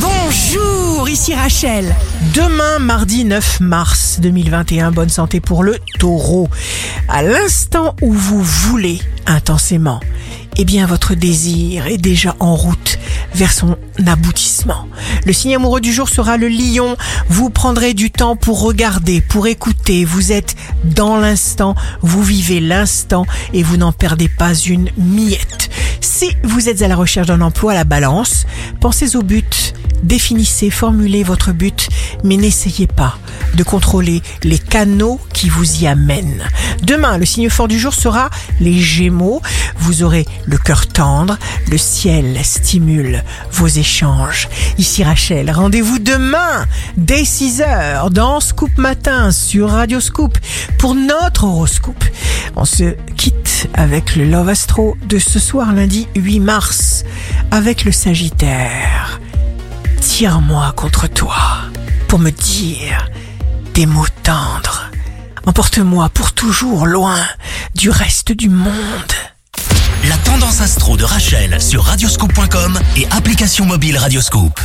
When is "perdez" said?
23.92-24.28